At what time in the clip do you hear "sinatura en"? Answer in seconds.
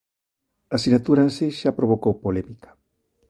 0.83-1.31